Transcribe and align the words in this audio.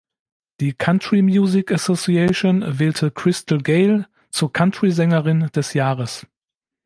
Die 0.61 0.73
Country 0.73 1.21
Music 1.21 1.71
Association 1.71 2.79
wählte 2.79 3.11
Crystal 3.11 3.59
Gayle 3.59 4.07
zur 4.31 4.51
„Country-Sängerin 4.51 5.51
des 5.53 5.75
Jahres“. 5.75 6.25